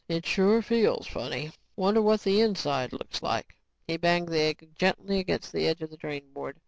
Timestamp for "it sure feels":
0.09-1.05